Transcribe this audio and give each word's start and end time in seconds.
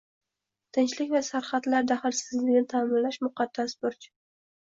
Tinchlik 0.77 1.11
va 1.15 1.19
sarhadlar 1.27 1.85
daxlsizligini 1.91 2.65
ta’minlash– 2.73 3.19
muqaddas 3.27 3.77
burch 3.85 4.09